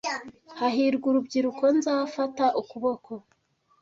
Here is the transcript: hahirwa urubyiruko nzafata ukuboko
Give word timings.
hahirwa 0.59 1.05
urubyiruko 1.11 1.63
nzafata 1.77 2.45
ukuboko 2.61 3.11